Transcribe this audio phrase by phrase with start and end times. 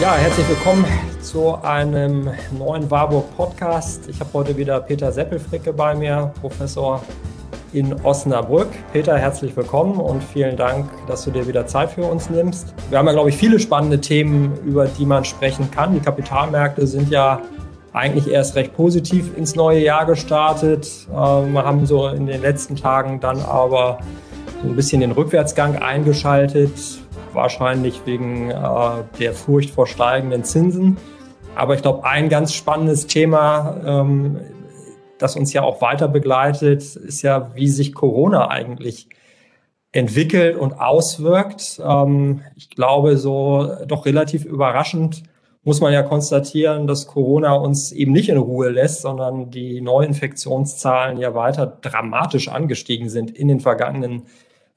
[0.00, 0.86] Ja, herzlich willkommen
[1.20, 4.08] zu einem neuen Warburg Podcast.
[4.08, 7.02] Ich habe heute wieder Peter Seppelfricke bei mir, Professor
[7.74, 8.68] in Osnabrück.
[8.94, 12.72] Peter, herzlich willkommen und vielen Dank, dass du dir wieder Zeit für uns nimmst.
[12.88, 15.92] Wir haben ja, glaube ich, viele spannende Themen, über die man sprechen kann.
[15.92, 17.42] Die Kapitalmärkte sind ja
[17.92, 20.88] eigentlich erst recht positiv ins neue Jahr gestartet.
[21.14, 23.98] Ähm, wir haben so in den letzten Tagen dann aber
[24.62, 26.99] so ein bisschen den Rückwärtsgang eingeschaltet
[27.32, 30.96] wahrscheinlich wegen äh, der Furcht vor steigenden Zinsen.
[31.54, 34.40] Aber ich glaube, ein ganz spannendes Thema, ähm,
[35.18, 39.08] das uns ja auch weiter begleitet, ist ja, wie sich Corona eigentlich
[39.92, 41.80] entwickelt und auswirkt.
[41.84, 45.24] Ähm, ich glaube, so doch relativ überraschend
[45.62, 51.18] muss man ja konstatieren, dass Corona uns eben nicht in Ruhe lässt, sondern die Neuinfektionszahlen
[51.18, 54.22] ja weiter dramatisch angestiegen sind in den vergangenen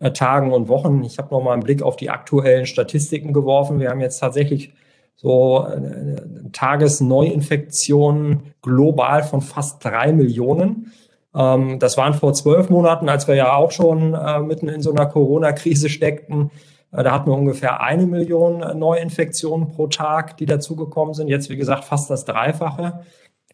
[0.03, 1.01] äh, Tagen und Wochen.
[1.03, 3.79] Ich habe noch mal einen Blick auf die aktuellen Statistiken geworfen.
[3.79, 4.73] Wir haben jetzt tatsächlich
[5.15, 10.91] so äh, Tagesneuinfektionen global von fast drei Millionen.
[11.33, 14.91] Ähm, das waren vor zwölf Monaten, als wir ja auch schon äh, mitten in so
[14.91, 16.51] einer Corona-Krise steckten.
[16.91, 21.27] Da hatten wir ungefähr eine Million Neuinfektionen pro Tag, die dazugekommen sind.
[21.27, 22.99] Jetzt, wie gesagt, fast das Dreifache.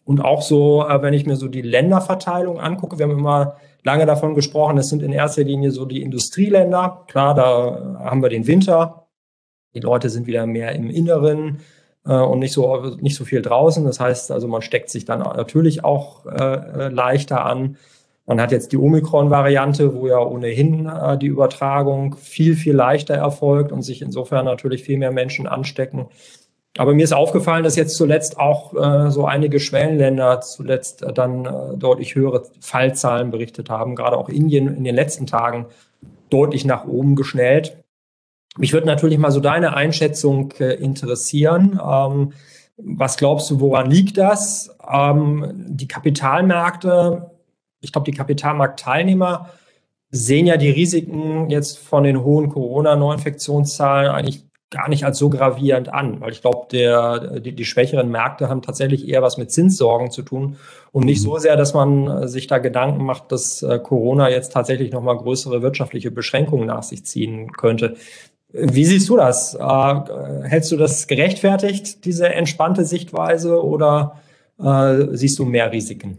[0.04, 4.34] Und auch so, wenn ich mir so die Länderverteilung angucke, wir haben immer lange davon
[4.34, 7.04] gesprochen, es sind in erster Linie so die Industrieländer.
[7.08, 9.06] Klar, da haben wir den Winter.
[9.74, 11.60] Die Leute sind wieder mehr im Inneren
[12.04, 13.84] äh, und nicht so, nicht so viel draußen.
[13.84, 17.76] Das heißt also, man steckt sich dann natürlich auch äh, leichter an.
[18.26, 23.72] Man hat jetzt die Omikron-Variante, wo ja ohnehin äh, die Übertragung viel, viel leichter erfolgt
[23.72, 26.06] und sich insofern natürlich viel mehr Menschen anstecken.
[26.78, 31.44] Aber mir ist aufgefallen, dass jetzt zuletzt auch äh, so einige Schwellenländer zuletzt äh, dann
[31.44, 33.96] äh, deutlich höhere Fallzahlen berichtet haben.
[33.96, 35.66] Gerade auch Indien in den letzten Tagen
[36.30, 37.76] deutlich nach oben geschnellt.
[38.56, 41.80] Mich würde natürlich mal so deine Einschätzung äh, interessieren.
[41.84, 42.32] Ähm,
[42.76, 44.76] was glaubst du, woran liegt das?
[44.90, 47.30] Ähm, die Kapitalmärkte,
[47.80, 49.50] ich glaube, die Kapitalmarktteilnehmer
[50.10, 55.92] sehen ja die Risiken jetzt von den hohen Corona-Neuinfektionszahlen eigentlich gar nicht als so gravierend
[55.92, 60.12] an, weil ich glaube, der, die, die schwächeren Märkte haben tatsächlich eher was mit Zinssorgen
[60.12, 60.56] zu tun
[60.92, 61.24] und nicht mhm.
[61.24, 65.16] so sehr, dass man äh, sich da Gedanken macht, dass äh, Corona jetzt tatsächlich nochmal
[65.16, 67.96] größere wirtschaftliche Beschränkungen nach sich ziehen könnte.
[68.52, 69.54] Wie siehst du das?
[69.54, 69.94] Äh,
[70.44, 74.16] hältst du das gerechtfertigt, diese entspannte Sichtweise, oder
[75.12, 76.18] siehst du mehr Risiken?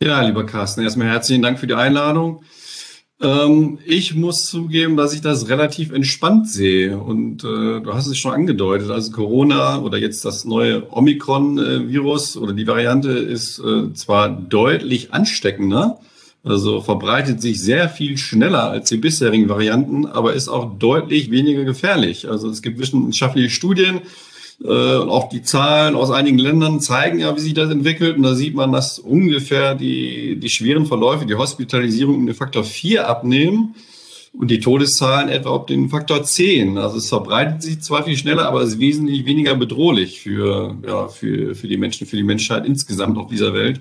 [0.00, 2.44] Ja, lieber Carsten, erstmal herzlichen Dank für die Einladung.
[3.20, 6.98] Ähm, ich muss zugeben, dass ich das relativ entspannt sehe.
[6.98, 8.90] Und äh, du hast es schon angedeutet.
[8.90, 15.98] Also Corona oder jetzt das neue Omikron-Virus oder die Variante ist äh, zwar deutlich ansteckender,
[16.44, 21.64] also verbreitet sich sehr viel schneller als die bisherigen Varianten, aber ist auch deutlich weniger
[21.64, 22.28] gefährlich.
[22.30, 24.02] Also es gibt wissenschaftliche Studien,
[24.62, 28.16] äh, und auch die Zahlen aus einigen Ländern zeigen ja, wie sich das entwickelt.
[28.16, 32.64] Und da sieht man, dass ungefähr die, die schweren Verläufe, die Hospitalisierung um den Faktor
[32.64, 33.74] 4 abnehmen
[34.32, 36.78] und die Todeszahlen etwa auf den Faktor 10.
[36.78, 41.08] Also es verbreitet sich zwar viel schneller, aber es ist wesentlich weniger bedrohlich für, ja,
[41.08, 43.80] für, für die Menschen, für die Menschheit insgesamt auf dieser Welt.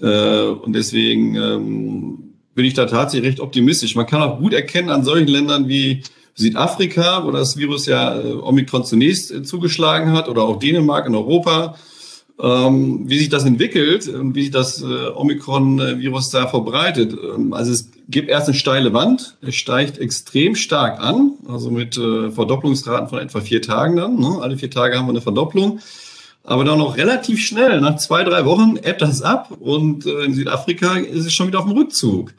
[0.00, 2.18] Äh, und deswegen ähm,
[2.54, 3.94] bin ich da tatsächlich recht optimistisch.
[3.94, 6.02] Man kann auch gut erkennen an solchen Ländern wie
[6.34, 11.14] Südafrika, wo das Virus ja äh, Omikron zunächst äh, zugeschlagen hat, oder auch Dänemark in
[11.14, 11.76] Europa,
[12.40, 17.12] ähm, wie sich das entwickelt und wie sich das äh, Omikron-Virus da verbreitet.
[17.12, 21.96] Ähm, also es gibt erst eine steile Wand, es steigt extrem stark an, also mit
[21.98, 24.18] äh, Verdopplungsraten von etwa vier Tagen dann.
[24.18, 24.38] Ne?
[24.40, 25.80] Alle vier Tage haben wir eine Verdopplung.
[26.44, 30.96] Aber dann noch relativ schnell, nach zwei, drei Wochen ebbt das ab und in Südafrika
[30.96, 32.32] ist es schon wieder auf dem Rückzug.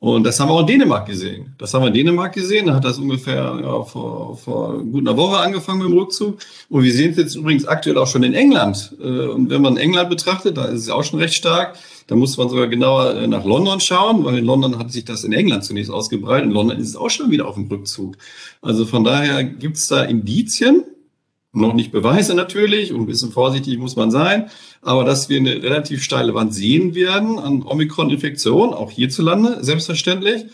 [0.00, 1.54] Und das haben wir auch in Dänemark gesehen.
[1.58, 2.66] Das haben wir in Dänemark gesehen.
[2.66, 6.38] Da hat das ungefähr ja, vor, vor gut einer Woche angefangen mit dem Rückzug.
[6.68, 8.94] Und wir sehen es jetzt übrigens aktuell auch schon in England.
[9.00, 11.76] Äh, und wenn man England betrachtet, da ist es auch schon recht stark.
[12.06, 15.24] Da muss man sogar genauer äh, nach London schauen, weil in London hat sich das
[15.24, 16.46] in England zunächst ausgebreitet.
[16.46, 18.16] In London ist es auch schon wieder auf dem Rückzug.
[18.62, 20.84] Also von daher gibt es da Indizien,
[21.52, 24.50] noch nicht Beweise natürlich und ein bisschen vorsichtig muss man sein,
[24.82, 30.46] aber dass wir eine relativ steile Wand sehen werden an Omikron-Infektion, auch hierzulande, selbstverständlich.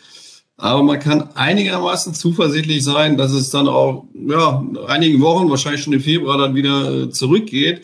[0.57, 5.93] Aber man kann einigermaßen zuversichtlich sein, dass es dann auch, ja, einigen Wochen, wahrscheinlich schon
[5.93, 7.83] im Februar dann wieder äh, zurückgeht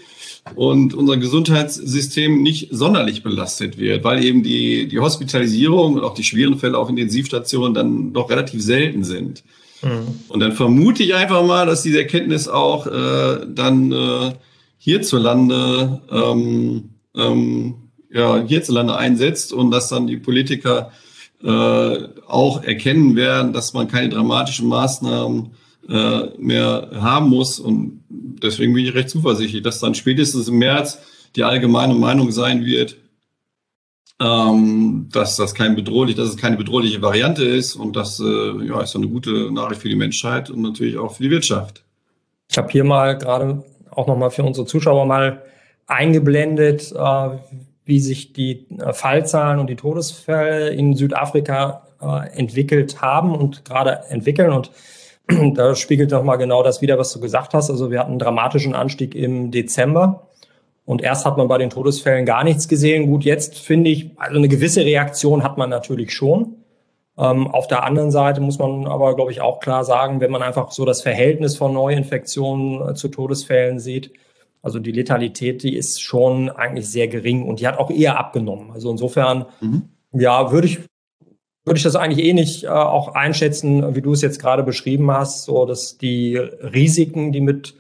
[0.55, 6.23] und unser Gesundheitssystem nicht sonderlich belastet wird, weil eben die, die Hospitalisierung und auch die
[6.23, 9.43] schweren Fälle auf Intensivstationen dann doch relativ selten sind.
[10.29, 14.33] Und dann vermute ich einfach mal, dass diese Erkenntnis auch äh, dann äh,
[14.79, 17.75] hierzulande, ähm, ähm,
[18.13, 20.91] ja, hierzulande einsetzt und dass dann die Politiker
[21.43, 25.51] äh, auch erkennen werden, dass man keine dramatischen Maßnahmen
[25.89, 27.59] äh, mehr haben muss.
[27.59, 30.99] Und deswegen bin ich recht zuversichtlich, dass dann spätestens im März
[31.37, 32.97] die allgemeine Meinung sein wird,
[34.21, 38.81] ähm, dass das kein bedrohlich, dass es keine bedrohliche Variante ist und das äh, ja,
[38.83, 41.83] ist eine gute Nachricht für die Menschheit und natürlich auch für die Wirtschaft.
[42.49, 45.43] Ich habe hier mal gerade auch nochmal für unsere Zuschauer mal
[45.87, 47.29] eingeblendet, äh,
[47.85, 54.03] wie sich die äh, Fallzahlen und die Todesfälle in Südafrika äh, entwickelt haben und gerade
[54.11, 54.53] entwickeln.
[54.53, 54.71] Und
[55.57, 57.71] da spiegelt nochmal genau das wieder, was du gesagt hast.
[57.71, 60.29] Also wir hatten einen dramatischen Anstieg im Dezember
[60.91, 63.07] und erst hat man bei den Todesfällen gar nichts gesehen.
[63.07, 66.57] Gut, jetzt finde ich, also eine gewisse Reaktion hat man natürlich schon.
[67.17, 70.43] Ähm, auf der anderen Seite muss man aber, glaube ich, auch klar sagen, wenn man
[70.43, 74.11] einfach so das Verhältnis von Neuinfektionen äh, zu Todesfällen sieht,
[74.63, 78.73] also die Letalität, die ist schon eigentlich sehr gering und die hat auch eher abgenommen.
[78.73, 79.91] Also insofern, mhm.
[80.13, 80.81] ja, würde ich
[81.65, 85.09] würde ich das eigentlich eh nicht äh, auch einschätzen, wie du es jetzt gerade beschrieben
[85.13, 87.77] hast, so dass die Risiken, die mit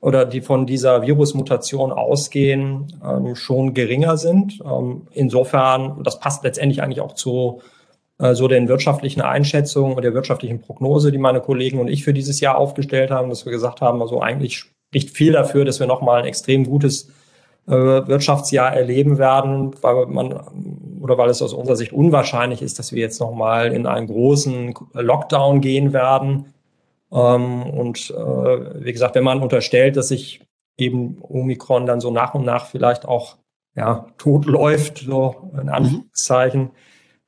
[0.00, 4.60] oder die von dieser Virusmutation ausgehen, ähm, schon geringer sind.
[4.64, 7.60] Ähm, insofern, das passt letztendlich eigentlich auch zu
[8.18, 12.14] äh, so den wirtschaftlichen Einschätzungen und der wirtschaftlichen Prognose, die meine Kollegen und ich für
[12.14, 15.86] dieses Jahr aufgestellt haben, dass wir gesagt haben, also eigentlich spricht viel dafür, dass wir
[15.86, 17.10] nochmal ein extrem gutes
[17.66, 20.32] äh, Wirtschaftsjahr erleben werden, weil man
[21.00, 24.74] oder weil es aus unserer Sicht unwahrscheinlich ist, dass wir jetzt nochmal in einen großen
[24.94, 26.46] Lockdown gehen werden
[27.12, 30.40] ähm, und äh, wie gesagt, wenn man unterstellt, dass sich
[30.76, 33.36] eben Omikron dann so nach und nach vielleicht auch
[33.76, 35.68] ja, tot läuft, so in mhm.
[35.68, 36.70] Anführungszeichen,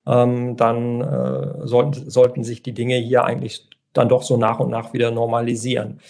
[0.06, 4.70] ähm, dann äh, sollten, sollten sich die Dinge hier eigentlich dann doch so nach und
[4.70, 6.00] nach wieder normalisieren.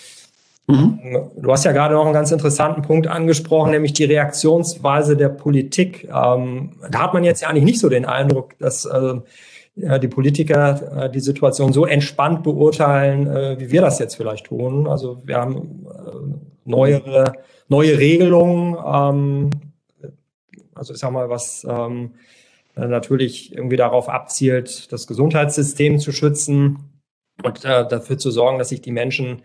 [0.68, 1.30] Mhm.
[1.36, 6.04] Du hast ja gerade noch einen ganz interessanten Punkt angesprochen, nämlich die Reaktionsweise der Politik.
[6.04, 9.14] Ähm, da hat man jetzt ja eigentlich nicht so den Eindruck, dass äh,
[9.74, 14.86] die Politiker äh, die Situation so entspannt beurteilen, äh, wie wir das jetzt vielleicht tun.
[14.86, 17.32] Also wir haben äh, neuere,
[17.68, 19.50] neue Regelungen, ähm,
[20.74, 22.12] also ich sag mal, was ähm,
[22.74, 26.78] natürlich irgendwie darauf abzielt, das Gesundheitssystem zu schützen
[27.42, 29.42] und dafür zu sorgen, dass sich die Menschen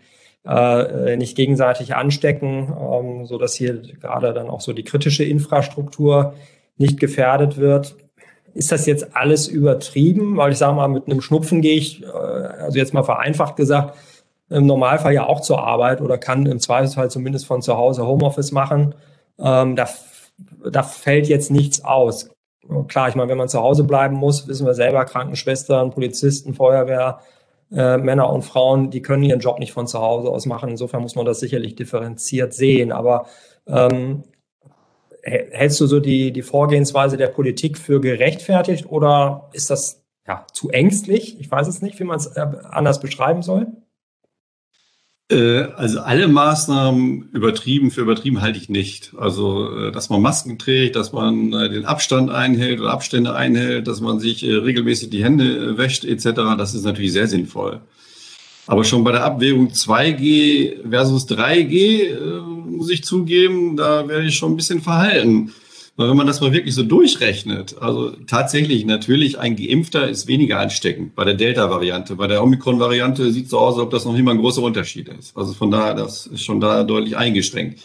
[1.18, 6.32] nicht gegenseitig anstecken, ähm, so dass hier gerade dann auch so die kritische Infrastruktur
[6.78, 7.96] nicht gefährdet wird.
[8.58, 10.36] Ist das jetzt alles übertrieben?
[10.36, 13.96] Weil ich sage mal, mit einem Schnupfen gehe ich, äh, also jetzt mal vereinfacht gesagt,
[14.50, 18.50] im Normalfall ja auch zur Arbeit oder kann im Zweifelsfall zumindest von zu Hause Homeoffice
[18.50, 18.96] machen.
[19.38, 19.88] Ähm, da,
[20.68, 22.30] da fällt jetzt nichts aus.
[22.88, 27.20] Klar, ich meine, wenn man zu Hause bleiben muss, wissen wir selber, Krankenschwestern, Polizisten, Feuerwehr,
[27.70, 30.70] äh, Männer und Frauen, die können ihren Job nicht von zu Hause aus machen.
[30.70, 32.90] Insofern muss man das sicherlich differenziert sehen.
[32.90, 33.26] Aber
[33.68, 34.24] ähm,
[35.22, 40.70] hältst du so die, die Vorgehensweise der Politik für gerechtfertigt oder ist das ja, zu
[40.70, 41.40] ängstlich?
[41.40, 43.66] Ich weiß es nicht, wie man es äh, anders beschreiben soll.
[45.30, 49.14] Äh, also alle Maßnahmen übertrieben für übertrieben halte ich nicht.
[49.18, 54.00] Also, äh, dass man Masken trägt, dass man den Abstand einhält oder Abstände einhält, dass
[54.00, 57.80] man sich regelmäßig die Hände wäscht etc., das ist natürlich sehr sinnvoll.
[58.68, 64.36] Aber schon bei der Abwägung 2G versus 3G äh, muss ich zugeben, da werde ich
[64.36, 65.54] schon ein bisschen verhalten.
[65.96, 70.60] Weil wenn man das mal wirklich so durchrechnet, also tatsächlich natürlich ein Geimpfter ist weniger
[70.60, 72.14] ansteckend bei der Delta-Variante.
[72.16, 74.62] Bei der Omikron-Variante sieht es so aus, als ob das noch nicht mal ein großer
[74.62, 75.34] Unterschied ist.
[75.34, 77.80] Also von daher, das ist schon da deutlich eingeschränkt.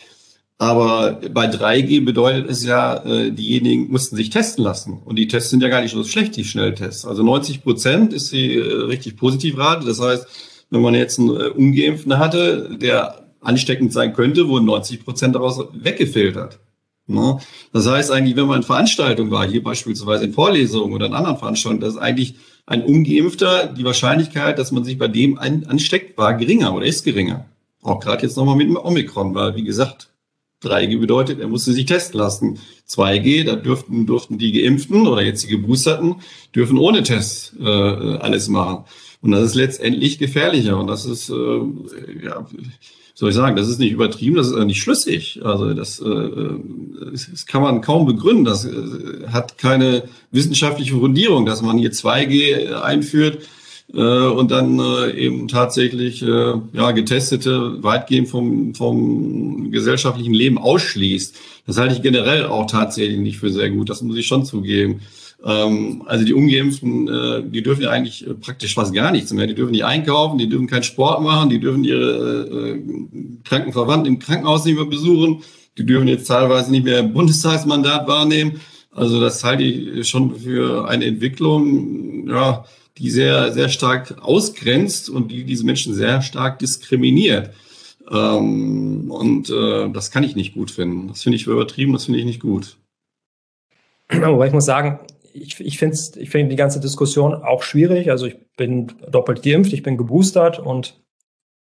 [0.57, 5.01] Aber bei 3G bedeutet es ja, äh, diejenigen mussten sich testen lassen.
[5.05, 7.05] Und die Tests sind ja gar nicht so schlecht, die Schnelltests.
[7.05, 9.85] Also 90 Prozent ist die äh, richtig Positivrate.
[9.85, 10.27] Das heißt,
[10.73, 15.63] wenn man jetzt einen äh, Ungeimpften hatte, der ansteckend sein könnte, wurden 90 Prozent daraus
[15.71, 16.59] weggefiltert.
[17.05, 17.37] Ne?
[17.71, 21.37] Das heißt eigentlich, wenn man in Veranstaltungen war, hier beispielsweise in Vorlesungen oder in anderen
[21.37, 26.73] Veranstaltungen, dass eigentlich ein Ungeimpfter, die Wahrscheinlichkeit, dass man sich bei dem ansteckt, war geringer
[26.73, 27.45] oder ist geringer.
[27.83, 30.09] Auch gerade jetzt nochmal mit dem Omikron, weil wie gesagt,
[30.63, 32.57] 3G bedeutet, er musste sich testen lassen.
[32.89, 36.15] 2G, da dürften, durften die Geimpften oder jetzt die Geboosterten,
[36.55, 38.85] dürfen ohne Test äh, alles machen.
[39.23, 40.77] Und das ist letztendlich gefährlicher.
[40.77, 42.45] Und das ist, äh, ja,
[43.15, 45.39] soll ich sagen, das ist nicht übertrieben, das ist nicht schlüssig.
[45.43, 46.29] Also das, äh,
[47.11, 48.43] das kann man kaum begründen.
[48.43, 53.47] Das äh, hat keine wissenschaftliche Fundierung, dass man hier 2G einführt
[53.93, 61.35] äh, und dann äh, eben tatsächlich äh, ja, Getestete weitgehend vom, vom gesellschaftlichen Leben ausschließt.
[61.65, 63.89] Das halte ich generell auch tatsächlich nicht für sehr gut.
[63.89, 64.99] Das muss ich schon zugeben.
[65.45, 69.45] Ähm, also die Ungeimpften, äh, die dürfen ja eigentlich äh, praktisch fast gar nichts mehr.
[69.45, 72.81] Die dürfen nicht einkaufen, die dürfen keinen Sport machen, die dürfen ihre äh,
[73.43, 75.43] kranken Verwandten im Krankenhaus nicht mehr besuchen,
[75.77, 78.61] die dürfen jetzt teilweise nicht mehr Bundestagsmandat wahrnehmen.
[78.91, 82.63] Also das halte ich schon für eine Entwicklung, ja,
[82.97, 87.49] die sehr, sehr stark ausgrenzt und die diese Menschen sehr stark diskriminiert.
[88.09, 91.07] Ähm, und äh, das kann ich nicht gut finden.
[91.07, 92.77] Das finde ich übertrieben, das finde ich nicht gut.
[94.09, 94.99] Aber ich muss sagen,
[95.33, 98.09] ich, ich finde ich find die ganze Diskussion auch schwierig.
[98.11, 101.01] Also ich bin doppelt geimpft, ich bin geboostert und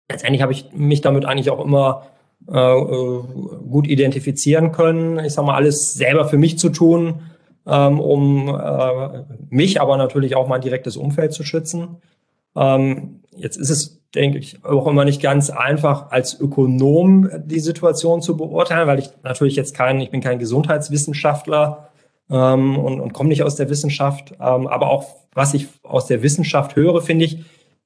[0.10, 2.08] letztendlich habe ich mich damit eigentlich auch immer
[2.48, 3.24] äh, äh,
[3.70, 5.20] gut identifizieren können.
[5.20, 7.22] Ich sage mal, alles selber für mich zu tun,
[7.68, 11.98] ähm, um äh, mich, aber natürlich auch mein direktes Umfeld zu schützen.
[12.56, 18.22] Ähm, jetzt ist es, denke ich, auch immer nicht ganz einfach, als Ökonom die Situation
[18.22, 21.88] zu beurteilen, weil ich natürlich jetzt kein, ich bin kein Gesundheitswissenschaftler
[22.29, 24.33] ähm, und, und komme nicht aus der Wissenschaft.
[24.39, 27.43] Ähm, aber auch was ich aus der Wissenschaft höre, finde ich,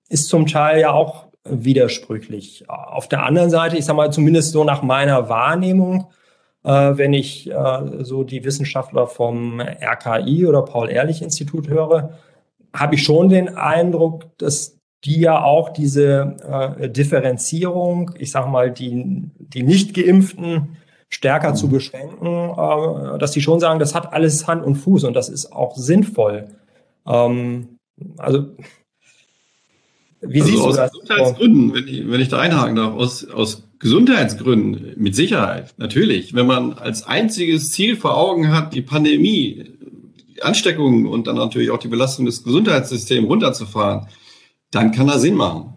[0.09, 2.69] ist zum Teil ja auch widersprüchlich.
[2.69, 6.07] Auf der anderen Seite, ich sage mal zumindest so nach meiner Wahrnehmung,
[6.63, 12.17] äh, wenn ich äh, so die Wissenschaftler vom RKI oder Paul-Ehrlich-Institut höre,
[12.73, 16.38] habe ich schon den Eindruck, dass die ja auch diese
[16.79, 20.77] äh, Differenzierung, ich sage mal, die, die nicht geimpften
[21.13, 21.55] stärker mhm.
[21.55, 25.29] zu beschränken, äh, dass die schon sagen, das hat alles Hand und Fuß und das
[25.29, 26.48] ist auch sinnvoll.
[27.05, 27.77] Ähm,
[28.17, 28.48] also
[30.25, 30.91] wie also siehst du aus das?
[30.91, 36.34] Gesundheitsgründen, wenn ich, wenn ich da einhaken darf, aus, aus Gesundheitsgründen, mit Sicherheit, natürlich.
[36.34, 39.65] Wenn man als einziges Ziel vor Augen hat, die Pandemie,
[40.36, 44.08] die Ansteckungen und dann natürlich auch die Belastung des Gesundheitssystems runterzufahren,
[44.72, 45.73] dann kann das Sinn machen.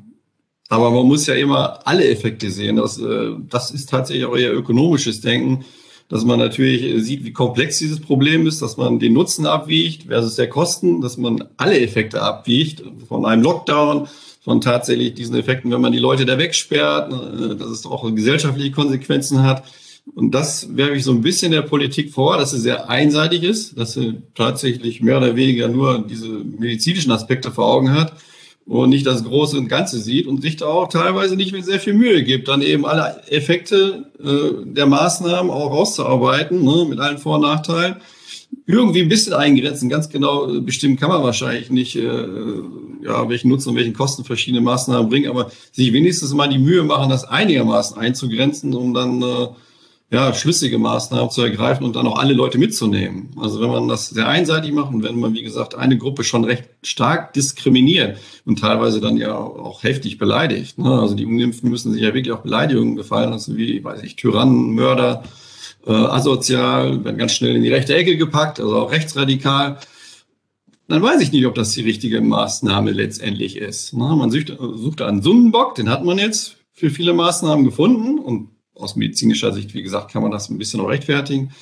[0.68, 2.76] Aber man muss ja immer alle Effekte sehen.
[2.76, 5.64] Das, äh, das ist tatsächlich auch eher ökonomisches Denken,
[6.08, 10.36] dass man natürlich sieht, wie komplex dieses Problem ist, dass man den Nutzen abwiegt versus
[10.36, 14.08] der Kosten, dass man alle Effekte abwiegt von einem Lockdown,
[14.44, 18.70] von tatsächlich diesen Effekten, wenn man die Leute da wegsperrt, ne, dass es auch gesellschaftliche
[18.70, 19.64] Konsequenzen hat.
[20.14, 23.76] Und das werfe ich so ein bisschen der Politik vor, dass sie sehr einseitig ist,
[23.76, 28.12] dass sie tatsächlich mehr oder weniger nur diese medizinischen Aspekte vor Augen hat
[28.66, 31.78] und nicht das Große und Ganze sieht und sich da auch teilweise nicht mehr sehr
[31.78, 37.18] viel Mühe gibt, dann eben alle Effekte äh, der Maßnahmen auch rauszuarbeiten, ne, mit allen
[37.18, 37.96] Vor- und Nachteilen
[38.66, 39.88] irgendwie ein bisschen eingrenzen.
[39.88, 42.26] Ganz genau äh, bestimmen kann man wahrscheinlich nicht, äh,
[43.04, 46.82] ja, welchen Nutzen und welchen Kosten verschiedene Maßnahmen bringen, aber sich wenigstens mal die Mühe
[46.82, 49.46] machen, das einigermaßen einzugrenzen, um dann äh,
[50.10, 53.30] ja, schlüssige Maßnahmen zu ergreifen und dann auch alle Leute mitzunehmen.
[53.40, 56.44] Also wenn man das sehr einseitig macht und wenn man, wie gesagt, eine Gruppe schon
[56.44, 60.78] recht stark diskriminiert und teilweise dann ja auch heftig beleidigt.
[60.78, 60.90] Ne?
[61.00, 64.74] Also die Ungeimpften müssen sich ja wirklich auch Beleidigungen gefallen lassen, wie, weiß ich, Tyrannen,
[64.74, 65.24] Mörder,
[65.86, 69.78] äh, asozial, werden ganz schnell in die rechte Ecke gepackt, also auch rechtsradikal.
[70.88, 73.92] Dann weiß ich nicht, ob das die richtige Maßnahme letztendlich ist.
[73.92, 78.50] Na, man sucht, sucht einen Sündenbock, den hat man jetzt für viele Maßnahmen gefunden und
[78.76, 81.52] aus medizinischer Sicht, wie gesagt, kann man das ein bisschen rechtfertigen.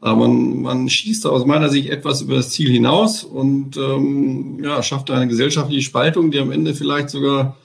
[0.00, 4.82] Aber man, man schießt aus meiner Sicht etwas über das Ziel hinaus und ähm, ja,
[4.82, 7.56] schafft eine gesellschaftliche Spaltung, die am Ende vielleicht sogar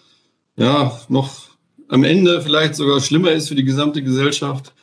[0.57, 1.45] ja noch
[1.87, 4.73] am Ende vielleicht sogar schlimmer ist für die gesamte Gesellschaft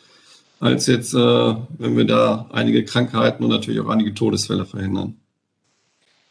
[0.61, 5.22] als jetzt, äh, wenn wir da einige Krankheiten und natürlich auch einige Todesfälle verhindern.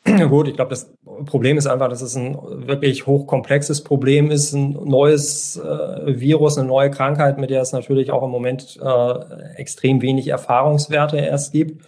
[0.03, 0.91] Gut, ich glaube, das
[1.25, 2.35] Problem ist einfach, dass es ein
[2.67, 8.11] wirklich hochkomplexes Problem ist, ein neues äh, Virus, eine neue Krankheit, mit der es natürlich
[8.11, 9.13] auch im Moment äh,
[9.57, 11.85] extrem wenig Erfahrungswerte erst gibt.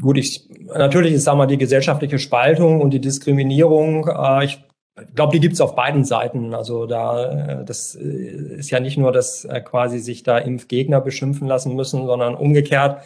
[0.00, 4.08] Gut, ich natürlich ist sag mal die gesellschaftliche Spaltung und die Diskriminierung.
[4.08, 4.64] Äh, ich
[4.96, 6.54] ich glaube, die gibt es auf beiden Seiten.
[6.54, 11.00] Also da, äh, das äh, ist ja nicht nur, dass äh, quasi sich da Impfgegner
[11.00, 13.02] beschimpfen lassen müssen, sondern umgekehrt.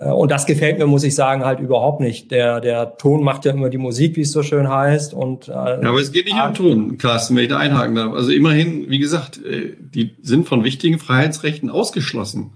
[0.00, 2.30] Und das gefällt mir, muss ich sagen, halt überhaupt nicht.
[2.30, 5.12] Der, der Ton macht ja immer die Musik, wie es so schön heißt.
[5.12, 8.14] Und, äh, ja, aber es geht nicht um Ton, Carsten, wenn ich da einhaken darf.
[8.14, 12.52] Also immerhin, wie gesagt, die sind von wichtigen Freiheitsrechten ausgeschlossen.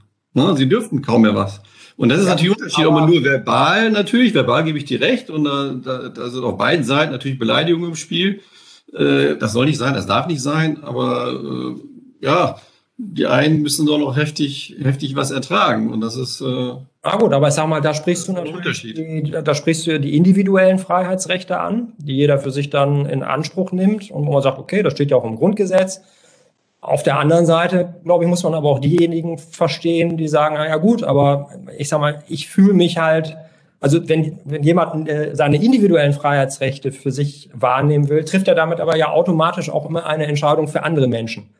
[0.56, 1.60] Sie dürften kaum mehr was.
[1.96, 4.84] Und das ist ja, natürlich ein Unterschied, ob man nur verbal, natürlich, verbal gebe ich
[4.84, 8.40] dir recht, und da, da, da sind auf beiden Seiten natürlich Beleidigungen im Spiel.
[8.92, 12.56] Äh, das soll nicht sein, das darf nicht sein, aber äh, ja,
[12.96, 15.92] die einen müssen doch noch heftig, heftig was ertragen.
[15.92, 16.40] Und das ist.
[16.40, 16.72] Äh,
[17.02, 20.16] ah gut, aber ich sag mal, da sprichst du natürlich die, da sprichst du die
[20.16, 24.58] individuellen Freiheitsrechte an, die jeder für sich dann in Anspruch nimmt und wo man sagt,
[24.58, 26.02] okay, das steht ja auch im Grundgesetz.
[26.80, 30.68] Auf der anderen Seite, glaube ich, muss man aber auch diejenigen verstehen, die sagen, na
[30.68, 31.48] ja gut, aber
[31.78, 33.36] ich sag mal, ich fühle mich halt
[33.80, 38.80] also wenn, wenn jemand äh, seine individuellen Freiheitsrechte für sich wahrnehmen will, trifft er damit
[38.80, 41.50] aber ja automatisch auch immer eine Entscheidung für andere Menschen.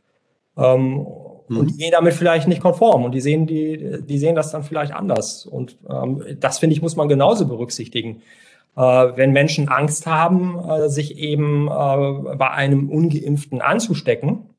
[0.56, 1.06] Ähm,
[1.48, 1.58] mhm.
[1.58, 4.64] Und die gehen damit vielleicht nicht konform und die sehen, die, die sehen das dann
[4.64, 5.46] vielleicht anders.
[5.46, 8.22] Und ähm, das, finde ich, muss man genauso berücksichtigen.
[8.76, 14.50] Äh, wenn Menschen Angst haben, äh, sich eben äh, bei einem Ungeimpften anzustecken,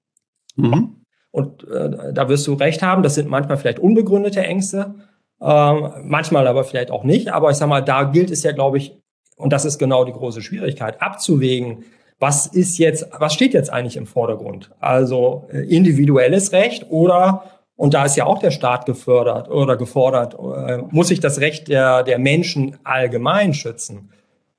[0.56, 0.96] mhm.
[1.32, 4.96] und äh, da wirst du recht haben, das sind manchmal vielleicht unbegründete Ängste,
[5.42, 7.34] ähm, manchmal aber vielleicht auch nicht.
[7.34, 8.98] Aber ich sag mal, da gilt es ja, glaube ich,
[9.36, 11.84] und das ist genau die große Schwierigkeit, abzuwägen,
[12.20, 14.72] was ist jetzt, was steht jetzt eigentlich im Vordergrund?
[14.80, 17.44] Also äh, individuelles Recht oder
[17.78, 21.68] und da ist ja auch der Staat gefördert oder gefordert, äh, muss sich das Recht
[21.68, 24.12] der, der Menschen allgemein schützen.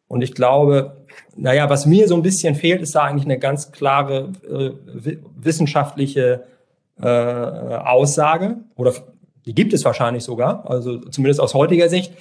[0.06, 3.72] Und ich glaube, naja, was mir so ein bisschen fehlt, ist da eigentlich eine ganz
[3.72, 6.44] klare äh, wissenschaftliche
[7.00, 8.92] äh, Aussage oder
[9.46, 12.12] die gibt es wahrscheinlich sogar, also zumindest aus heutiger Sicht.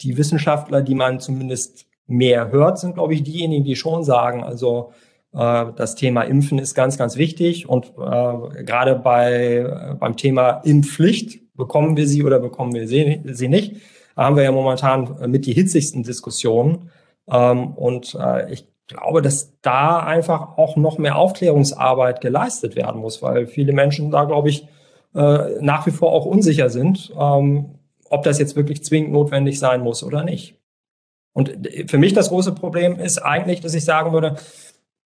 [0.00, 4.92] Die Wissenschaftler, die man zumindest mehr hört, sind, glaube ich, diejenigen, die schon sagen, also
[5.32, 11.54] äh, das Thema Impfen ist ganz, ganz wichtig und äh, gerade bei beim Thema Impfpflicht
[11.54, 13.76] bekommen wir sie oder bekommen wir sie, sie nicht,
[14.14, 16.90] da haben wir ja momentan mit die hitzigsten Diskussionen
[17.30, 23.22] ähm, und äh, ich glaube, dass da einfach auch noch mehr Aufklärungsarbeit geleistet werden muss,
[23.22, 24.66] weil viele Menschen da, glaube ich,
[25.14, 29.80] äh, nach wie vor auch unsicher sind, ähm, ob das jetzt wirklich zwingend notwendig sein
[29.80, 30.55] muss oder nicht.
[31.36, 34.36] Und für mich das große Problem ist eigentlich, dass ich sagen würde,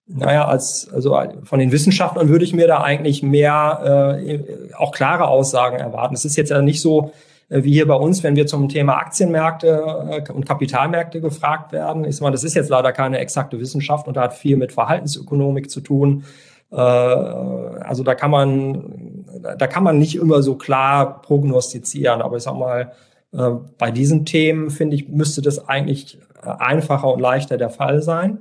[0.07, 5.27] naja, als, also von den Wissenschaftlern würde ich mir da eigentlich mehr äh, auch klare
[5.27, 6.15] Aussagen erwarten.
[6.15, 7.11] Es ist jetzt ja nicht so,
[7.49, 12.05] äh, wie hier bei uns, wenn wir zum Thema Aktienmärkte äh, und Kapitalmärkte gefragt werden.
[12.05, 15.69] Ich meine, das ist jetzt leider keine exakte Wissenschaft und da hat viel mit Verhaltensökonomik
[15.69, 16.23] zu tun.
[16.71, 19.25] Äh, also da kann man,
[19.59, 22.23] da kann man nicht immer so klar prognostizieren.
[22.23, 22.93] Aber ich sag mal,
[23.33, 28.39] bei diesen Themen finde ich, müsste das eigentlich einfacher und leichter der Fall sein.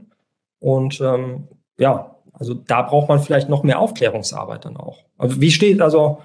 [0.60, 5.06] Und ähm, ja, also da braucht man vielleicht noch mehr Aufklärungsarbeit dann auch.
[5.18, 6.20] Also wie steht also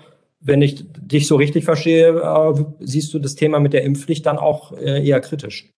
[0.45, 4.37] wenn ich dich so richtig verstehe, äh, siehst du das Thema mit der Impfpflicht dann
[4.37, 5.71] auch äh, eher kritisch.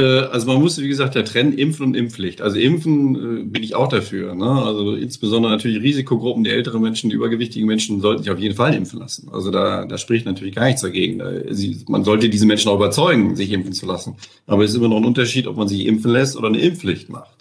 [0.00, 2.40] Äh, also man muss, wie gesagt, ja trennen Impfen und Impfpflicht.
[2.40, 4.34] Also Impfen äh, bin ich auch dafür.
[4.34, 4.50] Ne?
[4.50, 8.74] Also insbesondere natürlich Risikogruppen, die ältere Menschen, die übergewichtigen Menschen sollten sich auf jeden Fall
[8.74, 9.28] impfen lassen.
[9.32, 11.22] Also da, da spricht natürlich gar nichts dagegen.
[11.88, 14.16] Man sollte diese Menschen auch überzeugen, sich impfen zu lassen.
[14.46, 17.10] Aber es ist immer noch ein Unterschied, ob man sich impfen lässt oder eine Impfpflicht
[17.10, 17.36] macht.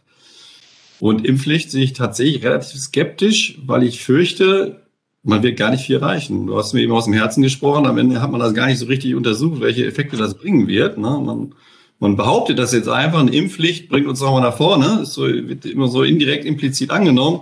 [1.00, 4.82] Und Impfpflicht sehe ich tatsächlich relativ skeptisch, weil ich fürchte,
[5.24, 6.48] man wird gar nicht viel erreichen.
[6.48, 8.80] Du hast mir eben aus dem Herzen gesprochen, am Ende hat man das gar nicht
[8.80, 10.98] so richtig untersucht, welche Effekte das bringen wird.
[10.98, 11.22] Ne?
[11.24, 11.54] Man,
[12.00, 15.66] man behauptet das jetzt einfach, eine Impfpflicht bringt uns nochmal nach vorne, das so, wird
[15.66, 17.42] immer so indirekt implizit angenommen.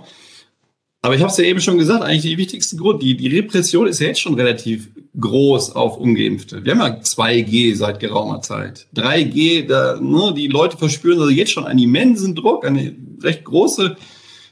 [1.00, 3.86] Aber ich habe es ja eben schon gesagt, eigentlich die wichtigste Grund, die, die Repression
[3.86, 6.64] ist ja jetzt schon relativ groß auf Ungeimpfte.
[6.64, 8.88] Wir haben ja 2G seit geraumer Zeit.
[8.96, 13.96] 3G, da, ne, die Leute verspüren also jetzt schon einen immensen Druck, eine recht große,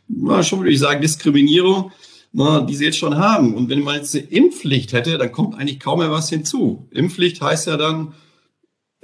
[0.08, 1.90] na, schon würde ich sagen, Diskriminierung
[2.38, 3.54] na, die sie jetzt schon haben.
[3.54, 6.86] Und wenn man jetzt eine Impfpflicht hätte, dann kommt eigentlich kaum mehr was hinzu.
[6.90, 8.12] Impfpflicht heißt ja dann,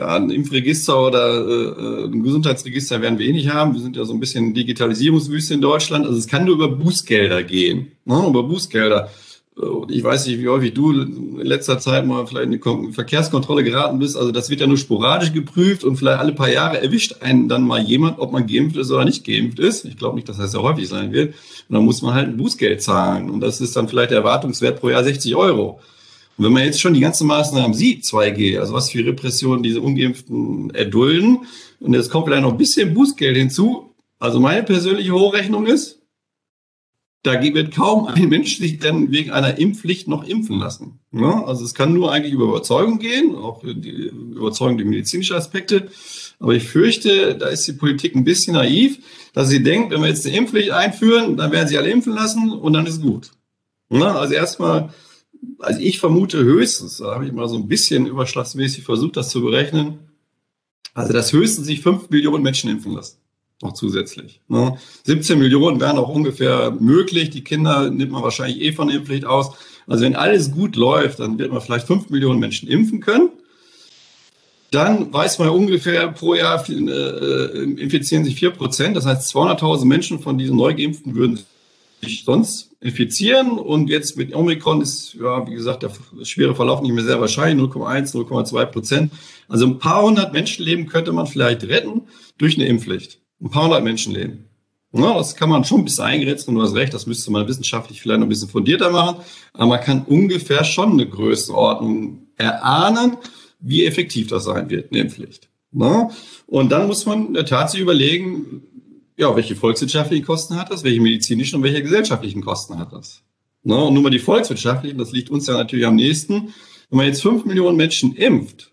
[0.03, 3.75] ja, ein Impfregister oder äh, ein Gesundheitsregister werden wir eh nicht haben.
[3.75, 6.07] Wir sind ja so ein bisschen Digitalisierungswüste in Deutschland.
[6.07, 7.93] Also es kann nur über Bußgelder gehen.
[8.05, 8.25] Ne?
[8.27, 9.11] Über Bußgelder.
[9.91, 13.99] Ich weiß nicht, wie häufig du in letzter Zeit mal vielleicht in eine Verkehrskontrolle geraten
[13.99, 14.17] bist.
[14.17, 17.67] Also das wird ja nur sporadisch geprüft und vielleicht alle paar Jahre erwischt einen dann
[17.67, 19.85] mal jemand, ob man geimpft ist oder nicht geimpft ist.
[19.85, 21.35] Ich glaube nicht, dass das sehr häufig sein wird.
[21.69, 23.29] Und dann muss man halt ein Bußgeld zahlen.
[23.29, 25.81] Und das ist dann vielleicht der Erwartungswert pro Jahr 60 Euro.
[26.37, 29.81] Und wenn man jetzt schon die ganzen Maßnahmen sieht, 2G, also was für Repressionen diese
[29.81, 31.47] Ungeimpften erdulden,
[31.81, 33.95] und jetzt kommt vielleicht noch ein bisschen Bußgeld hinzu.
[34.19, 35.99] Also meine persönliche Hochrechnung ist,
[37.25, 40.99] da wird kaum ein Mensch sich dann wegen einer Impfpflicht noch impfen lassen.
[41.13, 45.89] Ja, also es kann nur eigentlich über Überzeugung gehen, auch die Überzeugung die medizinische Aspekte.
[46.41, 48.99] Aber ich fürchte, da ist die Politik ein bisschen naiv,
[49.35, 52.51] dass sie denkt, wenn wir jetzt eine Impfpflicht einführen, dann werden sie alle impfen lassen
[52.51, 53.31] und dann ist gut.
[53.91, 54.93] Ja, also erstmal,
[55.59, 59.43] also ich vermute höchstens, da habe ich mal so ein bisschen überschlagsmäßig versucht, das zu
[59.43, 59.99] berechnen,
[60.95, 63.23] also dass höchstens sich fünf Millionen Menschen impfen lassen
[63.63, 64.41] noch zusätzlich.
[64.49, 64.77] Ne?
[65.05, 67.31] 17 Millionen wären auch ungefähr möglich.
[67.31, 69.53] Die Kinder nimmt man wahrscheinlich eh von Impfpflicht aus.
[69.87, 73.31] Also wenn alles gut läuft, dann wird man vielleicht 5 Millionen Menschen impfen können.
[74.71, 78.97] Dann weiß man ungefähr pro Jahr äh, äh infizieren sich 4 Prozent.
[78.97, 81.39] Das heißt, 200.000 Menschen von diesen Neugeimpften würden
[82.05, 83.59] sich sonst infizieren.
[83.59, 85.93] Und jetzt mit Omikron ist, ja, wie gesagt, der
[86.25, 89.13] schwere Verlauf nicht mehr sehr wahrscheinlich, 0,1, 0,2 Prozent.
[89.49, 92.03] Also ein paar hundert Menschenleben könnte man vielleicht retten
[92.39, 94.45] durch eine Impfpflicht ein paar hundert Menschenleben.
[94.95, 97.49] Ja, das kann man schon ein bisschen eingrenzen und du hast recht, das müsste man
[97.49, 99.23] wissenschaftlich vielleicht noch ein bisschen fundierter machen,
[99.55, 103.17] aber man kann ungefähr schon eine Größenordnung erahnen,
[103.59, 105.49] wie effektiv das sein wird, eine Impfpflicht.
[105.73, 106.11] Ja,
[106.47, 108.63] und dann muss man in der Tat sich überlegen,
[109.17, 113.23] ja, welche volkswirtschaftlichen Kosten hat das, welche medizinischen und welche gesellschaftlichen Kosten hat das.
[113.65, 116.55] Ja, und nur mal die volkswirtschaftlichen, das liegt uns ja natürlich am nächsten.
[116.91, 118.73] Wenn man jetzt fünf Millionen Menschen impft,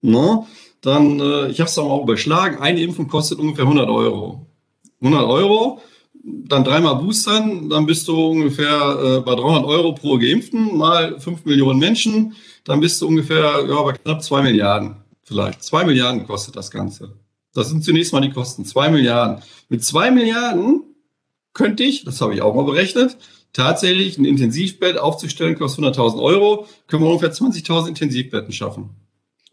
[0.00, 0.46] ne,
[0.80, 4.46] dann, äh, ich habe es auch überschlagen, eine Impfung kostet ungefähr 100 Euro.
[5.00, 5.80] 100 Euro,
[6.22, 11.44] dann dreimal boostern, dann bist du ungefähr äh, bei 300 Euro pro Geimpften, mal 5
[11.44, 15.62] Millionen Menschen, dann bist du ungefähr ja, bei knapp 2 Milliarden vielleicht.
[15.62, 17.16] 2 Milliarden kostet das Ganze.
[17.54, 18.64] Das sind zunächst mal die Kosten.
[18.64, 19.42] Zwei Milliarden.
[19.68, 20.84] Mit zwei Milliarden
[21.52, 23.16] könnte ich, das habe ich auch mal berechnet,
[23.52, 28.90] tatsächlich ein Intensivbett aufzustellen, kostet 100.000 Euro, können wir ungefähr 20.000 Intensivbetten schaffen.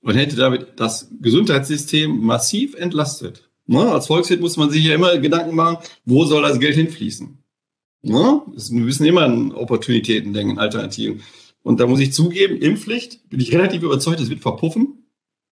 [0.01, 3.49] Und hätte damit das Gesundheitssystem massiv entlastet.
[3.65, 3.91] Ne?
[3.91, 7.37] Als Volkswirt muss man sich ja immer Gedanken machen, wo soll das Geld hinfließen?
[8.03, 8.41] Ne?
[8.45, 11.21] Wir müssen immer an Opportunitäten denken, Alternativen.
[11.63, 15.09] Und da muss ich zugeben, Impfpflicht, bin ich relativ überzeugt, das wird verpuffen.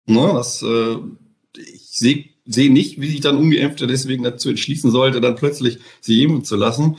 [0.06, 0.32] Ne?
[0.34, 0.96] Das, äh,
[1.56, 6.20] ich sehe seh nicht, wie sich dann Ungeimpfte deswegen dazu entschließen sollte, dann plötzlich sich
[6.20, 6.96] impfen zu lassen.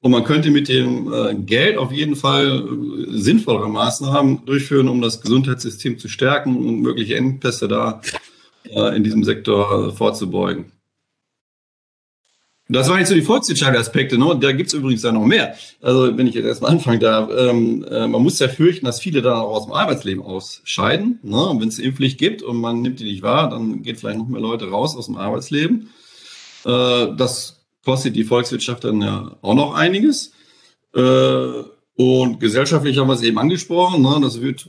[0.00, 5.00] Und man könnte mit dem äh, Geld auf jeden Fall äh, sinnvollere Maßnahmen durchführen, um
[5.00, 8.00] das Gesundheitssystem zu stärken und mögliche Engpässe da
[8.64, 10.72] äh, in diesem Sektor vorzubeugen.
[12.72, 14.18] Das waren jetzt so die volkswirtschaftlichen Aspekte.
[14.18, 14.36] Ne?
[14.40, 15.54] Da gibt es übrigens ja noch mehr.
[15.82, 19.20] Also wenn ich jetzt erstmal anfangen darf, ähm, äh, man muss ja fürchten, dass viele
[19.20, 21.18] dann auch aus dem Arbeitsleben ausscheiden.
[21.22, 21.36] Ne?
[21.36, 24.28] Und wenn es Impfpflicht gibt und man nimmt die nicht wahr, dann geht vielleicht noch
[24.28, 25.90] mehr Leute raus aus dem Arbeitsleben.
[26.64, 30.32] Äh, das kostet die Volkswirtschaft dann ja auch noch einiges.
[30.94, 31.62] Äh,
[31.94, 34.02] und gesellschaftlich haben wir es eben angesprochen.
[34.02, 34.18] Ne?
[34.22, 34.66] Das wird,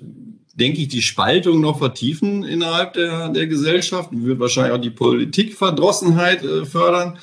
[0.56, 6.44] denke ich, die Spaltung noch vertiefen innerhalb der, der Gesellschaft, wird wahrscheinlich auch die Politikverdrossenheit
[6.44, 7.18] äh, fördern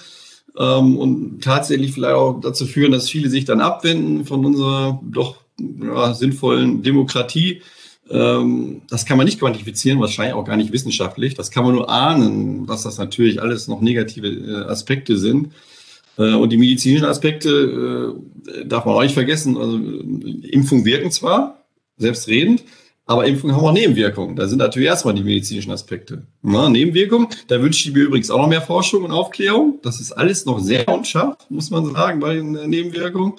[0.59, 5.37] ähm, und tatsächlich vielleicht auch dazu führen, dass viele sich dann abwenden von unserer doch
[5.59, 7.63] ja, sinnvollen Demokratie.
[8.11, 11.35] Ähm, das kann man nicht quantifizieren, wahrscheinlich auch gar nicht wissenschaftlich.
[11.35, 15.53] Das kann man nur ahnen, dass das natürlich alles noch negative äh, Aspekte sind.
[16.19, 19.57] Äh, und die medizinischen Aspekte äh, darf man auch nicht vergessen.
[19.57, 21.65] Also Impfungen wirken zwar,
[21.99, 22.65] selbstredend,
[23.11, 24.37] aber Impfungen haben auch Nebenwirkungen.
[24.37, 26.29] Da sind natürlich erstmal die medizinischen Aspekte.
[26.42, 29.81] Na, Nebenwirkungen, da wünsche ich mir übrigens auch noch mehr Forschung und Aufklärung.
[29.83, 33.33] Das ist alles noch sehr unscharf, muss man sagen, bei den Nebenwirkungen.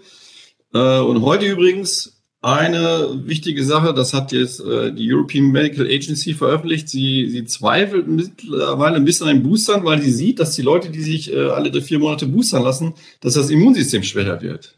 [0.74, 6.34] Äh, und heute übrigens eine wichtige Sache, das hat jetzt äh, die European Medical Agency
[6.34, 6.90] veröffentlicht.
[6.90, 11.02] Sie, sie zweifelt mittlerweile ein bisschen an Boostern, weil sie sieht, dass die Leute, die
[11.02, 14.76] sich äh, alle vier Monate boostern lassen, dass das Immunsystem schwächer wird.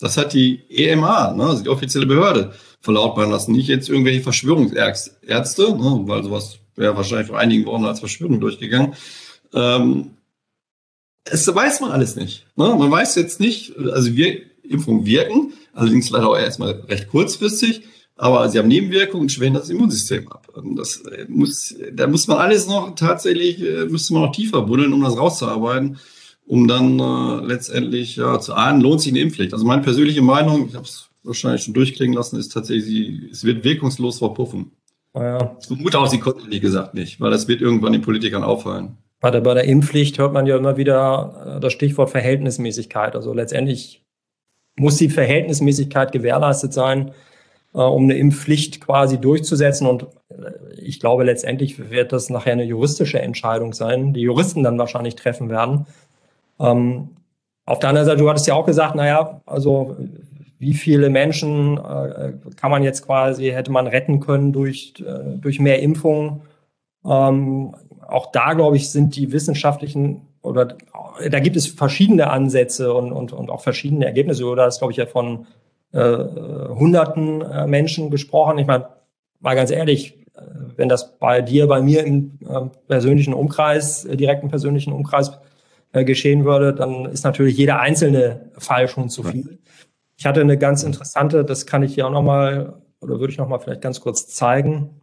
[0.00, 2.52] Das hat die EMA, ne, die offizielle Behörde,
[2.84, 3.52] verlautbaren lassen.
[3.52, 8.94] Nicht jetzt irgendwelche Verschwörungsärzte, ne, weil sowas wäre wahrscheinlich vor einigen Wochen als Verschwörung durchgegangen.
[9.54, 10.10] Ähm,
[11.24, 12.46] das weiß man alles nicht.
[12.56, 12.74] Ne?
[12.78, 17.82] Man weiß jetzt nicht, also wir Impfungen wirken, allerdings leider auch erstmal recht kurzfristig,
[18.16, 20.46] aber sie haben Nebenwirkungen und schwächen das Immunsystem ab.
[20.76, 24.92] Das äh, muss, da muss man alles noch tatsächlich, äh, müsste man noch tiefer buddeln,
[24.92, 25.98] um das rauszuarbeiten,
[26.46, 29.54] um dann äh, letztendlich ja, zu ahnen, lohnt sich eine Impfpflicht.
[29.54, 33.64] Also meine persönliche Meinung, ich habe es wahrscheinlich schon durchklingen lassen, ist tatsächlich, es wird
[33.64, 34.72] wirkungslos verpuffen.
[35.14, 35.56] Ja.
[35.60, 38.98] Ich vermute auch, sie konnten, wie gesagt, nicht, weil das wird irgendwann den Politikern auffallen.
[39.20, 43.16] Bei der, bei der Impfpflicht hört man ja immer wieder das Stichwort Verhältnismäßigkeit.
[43.16, 44.04] Also letztendlich
[44.76, 47.12] muss die Verhältnismäßigkeit gewährleistet sein,
[47.74, 49.86] äh, um eine Impfpflicht quasi durchzusetzen.
[49.86, 54.78] Und äh, ich glaube, letztendlich wird das nachher eine juristische Entscheidung sein, die Juristen dann
[54.78, 55.86] wahrscheinlich treffen werden.
[56.60, 57.10] Ähm,
[57.66, 59.96] auf der anderen Seite, du hattest ja auch gesagt, naja, also
[60.64, 65.60] wie viele Menschen äh, kann man jetzt quasi, hätte man retten können durch, äh, durch
[65.60, 66.40] mehr Impfungen.
[67.04, 67.76] Ähm,
[68.08, 70.76] auch da, glaube ich, sind die wissenschaftlichen oder
[71.30, 74.44] da gibt es verschiedene Ansätze und, und, und auch verschiedene Ergebnisse.
[74.44, 75.46] Oder das glaube ich ja von
[75.92, 78.58] äh, hunderten äh, Menschen gesprochen.
[78.58, 78.88] Ich meine,
[79.40, 80.40] mal ganz ehrlich, äh,
[80.76, 85.32] wenn das bei dir, bei mir im äh, persönlichen Umkreis, äh, direkten persönlichen Umkreis
[85.92, 89.58] äh, geschehen würde, dann ist natürlich jeder einzelne Fall schon zu viel.
[90.16, 93.60] Ich hatte eine ganz interessante, das kann ich hier auch nochmal, oder würde ich nochmal
[93.60, 95.00] vielleicht ganz kurz zeigen.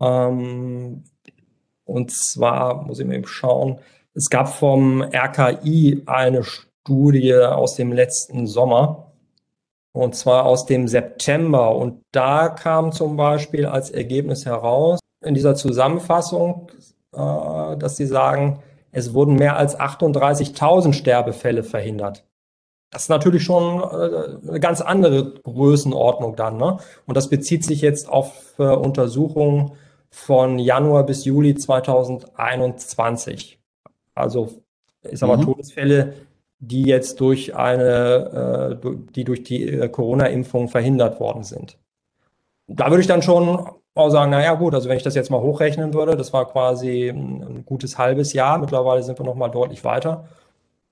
[0.00, 1.04] Ähm,
[1.84, 3.80] und zwar muss ich mal eben schauen,
[4.14, 9.12] es gab vom RKI eine Studie aus dem letzten Sommer,
[9.92, 11.76] und zwar aus dem September.
[11.76, 16.70] Und da kam zum Beispiel als Ergebnis heraus, in dieser Zusammenfassung,
[17.12, 22.24] äh, dass sie sagen, es wurden mehr als 38.000 Sterbefälle verhindert.
[22.90, 26.56] Das ist natürlich schon äh, eine ganz andere Größenordnung dann.
[26.56, 26.78] Ne?
[27.06, 29.72] Und das bezieht sich jetzt auf äh, Untersuchungen
[30.10, 33.60] von Januar bis Juli 2021.
[34.14, 34.62] Also
[35.12, 35.42] sag mal mhm.
[35.42, 36.14] Todesfälle,
[36.58, 41.78] die jetzt durch eine, äh, die durch die äh, Corona-Impfung verhindert worden sind.
[42.66, 45.40] Da würde ich dann schon auch sagen, naja gut, also wenn ich das jetzt mal
[45.40, 49.48] hochrechnen würde, das war quasi ein, ein gutes halbes Jahr, mittlerweile sind wir noch mal
[49.48, 50.28] deutlich weiter.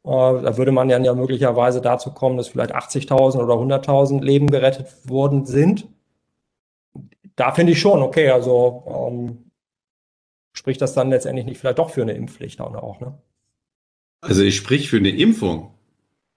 [0.05, 4.49] Äh, da würde man dann ja möglicherweise dazu kommen, dass vielleicht 80.000 oder 100.000 Leben
[4.49, 5.89] gerettet worden sind.
[7.37, 9.51] Da finde ich schon, okay, also ähm,
[10.53, 13.17] spricht das dann letztendlich nicht vielleicht doch für eine Impfpflicht auch, ne?
[14.21, 15.71] Also ich sprich für eine Impfung.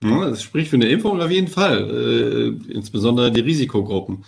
[0.03, 4.25] Ja, es spricht für eine Impfung auf jeden Fall, äh, insbesondere die Risikogruppen.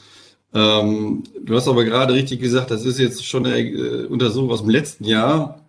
[0.54, 4.62] Ähm, du hast aber gerade richtig gesagt, das ist jetzt schon eine äh, Untersuchung aus
[4.62, 5.63] dem letzten Jahr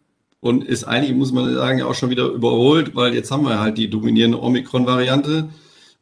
[0.45, 3.79] und ist eigentlich, muss man sagen, auch schon wieder überholt, weil jetzt haben wir halt
[3.79, 5.49] die dominierende Omikron-Variante.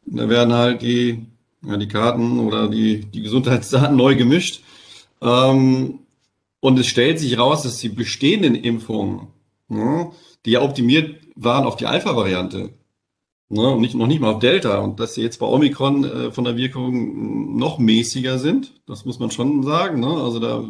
[0.05, 1.27] Da werden halt die,
[1.65, 4.61] ja, die Karten oder die, die Gesundheitsdaten neu gemischt.
[5.21, 5.99] Ähm,
[6.59, 9.27] und es stellt sich raus, dass die bestehenden Impfungen,
[9.69, 10.11] ne,
[10.45, 12.71] die ja optimiert waren auf die Alpha-Variante,
[13.47, 16.31] ne, und nicht, noch nicht mal auf Delta, und dass sie jetzt bei Omikron äh,
[16.33, 20.01] von der Wirkung noch mäßiger sind, das muss man schon sagen.
[20.01, 20.07] Ne?
[20.07, 20.65] Also da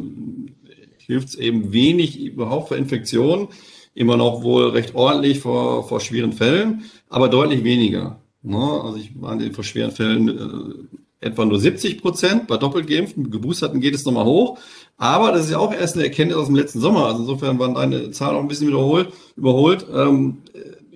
[1.06, 3.48] hilft es eben wenig überhaupt für Infektionen,
[3.94, 8.20] immer noch wohl recht ordentlich vor, vor schweren Fällen, aber deutlich weniger.
[8.42, 8.80] Ne?
[8.82, 13.80] Also ich meine, vor schweren Fällen äh, etwa nur 70 Prozent, bei doppelt geimpften, geboosterten
[13.80, 14.58] geht es nochmal hoch.
[14.96, 17.06] Aber das ist ja auch erst eine Erkenntnis aus dem letzten Sommer.
[17.06, 19.86] Also insofern waren deine Zahlen auch ein bisschen wiederholt, überholt.
[19.92, 20.38] Ähm,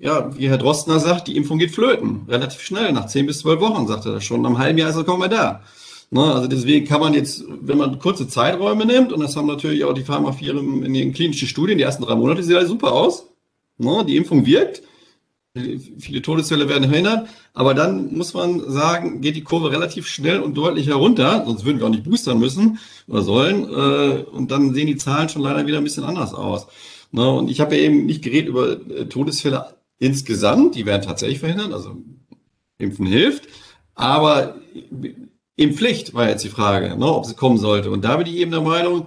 [0.00, 2.22] ja, wie Herr Drostner sagt, die Impfung geht flöten.
[2.28, 4.42] Relativ schnell, nach 10 bis 12 Wochen, sagt er das schon.
[4.42, 5.62] Nach einem halben Jahr ist er kaum mehr da.
[6.10, 9.84] Ne, also deswegen kann man jetzt, wenn man kurze Zeiträume nimmt, und das haben natürlich
[9.84, 13.26] auch die Pharmafirmen in den klinischen Studien, die ersten drei Monate sieht alles super aus.
[13.76, 14.82] Ne, die Impfung wirkt.
[15.98, 20.56] Viele Todesfälle werden verhindert, aber dann muss man sagen, geht die Kurve relativ schnell und
[20.56, 23.64] deutlich herunter, sonst würden wir auch nicht boostern müssen oder sollen.
[23.64, 26.68] Äh, und dann sehen die Zahlen schon leider wieder ein bisschen anders aus.
[27.12, 31.40] Ne, und ich habe ja eben nicht geredet über äh, Todesfälle insgesamt, die werden tatsächlich
[31.40, 31.96] verhindert, also
[32.78, 33.48] Impfen hilft.
[33.94, 34.56] Aber
[35.58, 37.90] Impfpflicht war jetzt die Frage, ne, ob sie kommen sollte.
[37.90, 39.06] Und da bin ich eben der Meinung,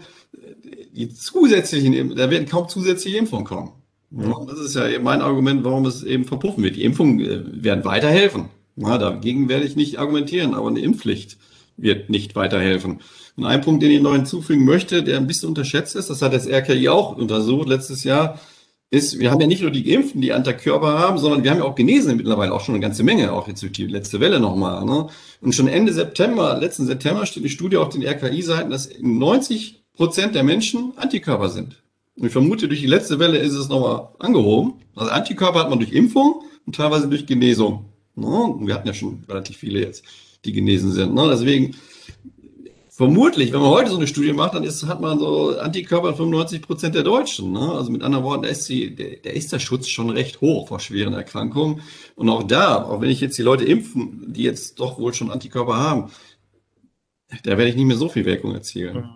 [0.92, 3.72] die zusätzlichen, da werden kaum zusätzliche Impfungen kommen.
[4.12, 6.76] Ja, das ist ja eben mein Argument, warum es eben verpuffen wird.
[6.76, 8.50] Die Impfungen äh, werden weiterhelfen.
[8.76, 11.38] Ja, dagegen werde ich nicht argumentieren, aber eine Impfpflicht
[11.78, 13.00] wird nicht weiterhelfen.
[13.38, 16.34] Und ein Punkt, den ich noch hinzufügen möchte, der ein bisschen unterschätzt ist, das hat
[16.34, 18.40] das RKI auch untersucht letztes Jahr,
[18.92, 21.64] ist, wir haben ja nicht nur die Geimpften, die Antikörper haben, sondern wir haben ja
[21.64, 24.84] auch Genesene mittlerweile auch schon eine ganze Menge, auch jetzt durch die letzte Welle nochmal.
[24.84, 25.08] Ne?
[25.40, 30.36] Und schon Ende September, letzten September steht eine Studie auf den RKI-Seiten, dass 90 Prozent
[30.36, 31.82] der Menschen Antikörper sind.
[32.18, 34.74] Und ich vermute, durch die letzte Welle ist es nochmal angehoben.
[34.94, 37.86] Also Antikörper hat man durch Impfung und teilweise durch Genesung.
[38.16, 38.28] Ne?
[38.28, 40.04] Und wir hatten ja schon relativ viele jetzt,
[40.44, 41.16] die genesen sind.
[41.16, 41.30] Ne?
[41.32, 41.76] Deswegen
[42.92, 46.16] vermutlich, wenn man heute so eine Studie macht, dann ist, hat man so Antikörper in
[46.16, 47.54] 95 Prozent der Deutschen.
[47.54, 47.72] Ne?
[47.72, 50.68] Also mit anderen Worten, da ist, die, der, der ist der Schutz schon recht hoch
[50.68, 51.82] vor schweren Erkrankungen.
[52.16, 55.32] Und auch da, auch wenn ich jetzt die Leute impfen, die jetzt doch wohl schon
[55.32, 56.12] Antikörper haben,
[57.44, 58.98] da werde ich nicht mehr so viel Wirkung erzielen.
[58.98, 59.10] Mhm.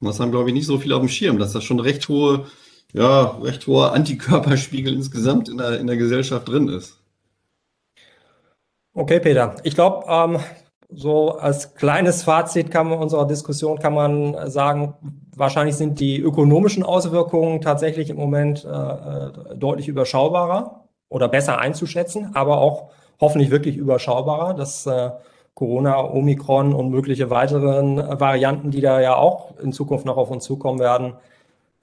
[0.00, 2.06] Und das haben, glaube ich, nicht so viele auf dem Schirm, dass da schon recht
[2.10, 2.46] hohe,
[2.92, 7.00] ja, recht hoher Antikörperspiegel insgesamt in der, in der Gesellschaft drin ist.
[8.92, 9.56] Okay, Peter.
[9.64, 10.38] Ich glaube, ähm,
[10.94, 14.94] so als kleines Fazit kann man unserer Diskussion kann man sagen,
[15.36, 22.30] wahrscheinlich sind die ökonomischen Auswirkungen tatsächlich im Moment äh, äh, deutlich überschaubarer oder besser einzuschätzen,
[22.34, 24.54] aber auch hoffentlich wirklich überschaubarer.
[24.54, 25.10] dass äh,
[25.54, 30.44] Corona, Omikron und mögliche weiteren Varianten, die da ja auch in Zukunft noch auf uns
[30.44, 31.14] zukommen werden,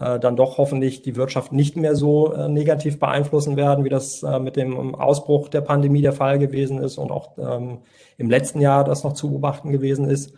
[0.02, 4.24] äh, dann doch hoffentlich die Wirtschaft nicht mehr so äh, negativ beeinflussen werden, wie das
[4.24, 7.80] äh, mit dem Ausbruch der Pandemie der Fall gewesen ist und auch ähm,
[8.18, 10.34] im letzten Jahr das noch zu beobachten gewesen ist.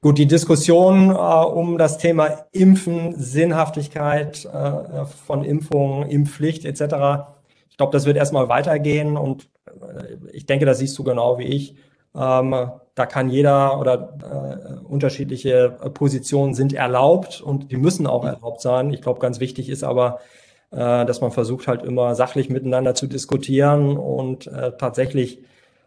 [0.00, 7.26] Gut, die Diskussion äh, um das Thema Impfen, Sinnhaftigkeit äh, von Impfungen, Impfpflicht etc.
[7.70, 11.44] Ich glaube, das wird erstmal weitergehen und äh, ich denke, das siehst du genau wie
[11.44, 11.74] ich.
[12.14, 18.60] Ähm, da kann jeder oder äh, unterschiedliche Positionen sind erlaubt und die müssen auch erlaubt
[18.60, 18.92] sein.
[18.92, 20.20] Ich glaube, ganz wichtig ist aber,
[20.70, 25.38] äh, dass man versucht halt immer sachlich miteinander zu diskutieren und äh, tatsächlich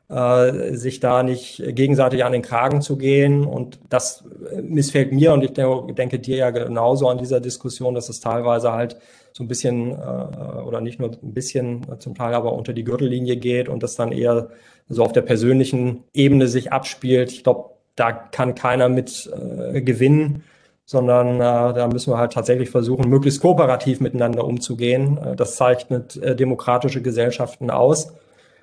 [0.10, 3.46] äh, sich da nicht gegenseitig an den Kragen zu gehen.
[3.46, 4.24] Und das
[4.62, 8.98] missfällt mir und ich denke, dir ja genauso an dieser Diskussion, dass es teilweise halt
[9.32, 13.38] so ein bisschen äh, oder nicht nur ein bisschen, zum Teil aber unter die Gürtellinie
[13.38, 14.50] geht und das dann eher
[14.88, 17.32] so auf der persönlichen Ebene sich abspielt.
[17.32, 20.43] Ich glaube, da kann keiner mit äh, gewinnen
[20.88, 25.17] sondern äh, da müssen wir halt tatsächlich versuchen, möglichst kooperativ miteinander umzugehen.
[25.17, 28.13] Äh, das zeichnet äh, demokratische Gesellschaften aus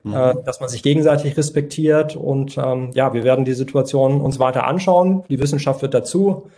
[0.02, 0.14] mhm.
[0.14, 2.16] äh, dass man sich gegenseitig respektiert.
[2.16, 5.24] Und ähm, ja, wir werden die Situation uns weiter anschauen.
[5.28, 6.50] Die Wissenschaft wird dazu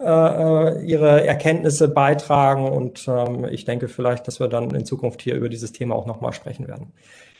[0.00, 2.68] äh, ihre Erkenntnisse beitragen.
[2.68, 6.06] Und ähm, ich denke vielleicht, dass wir dann in Zukunft hier über dieses Thema auch
[6.06, 6.92] nochmal sprechen werden.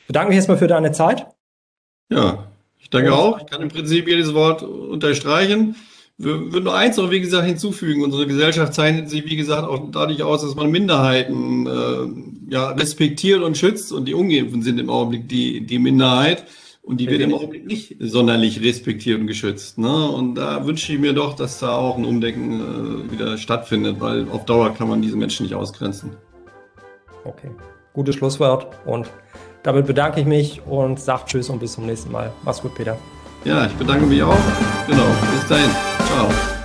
[0.02, 1.26] Ich bedanke mich erstmal für deine Zeit.
[2.10, 2.46] Ja,
[2.80, 3.40] ich danke auch.
[3.40, 5.76] Ich kann im Prinzip jedes Wort unterstreichen.
[6.18, 8.02] Wir würden nur eins noch, wie gesagt, hinzufügen.
[8.02, 13.42] Unsere Gesellschaft zeichnet sich, wie gesagt, auch dadurch aus, dass man Minderheiten äh, ja, respektiert
[13.42, 16.44] und schützt und die Ungeimpften sind im Augenblick die, die Minderheit
[16.82, 19.78] und die wird im Augenblick nicht sonderlich respektiert und geschützt.
[19.78, 20.08] Ne?
[20.08, 22.60] Und da wünsche ich mir doch, dass da auch ein Umdenken
[23.08, 26.10] äh, wieder stattfindet, weil auf Dauer kann man diese Menschen nicht ausgrenzen.
[27.24, 27.50] Okay,
[27.94, 29.08] gutes Schlusswort und
[29.62, 32.32] damit bedanke ich mich und sage Tschüss und bis zum nächsten Mal.
[32.42, 32.96] Mach's gut, Peter.
[33.44, 34.36] Ja, ich bedanke mich auch.
[34.86, 35.70] Genau, bis dahin.
[36.06, 36.61] Ciao.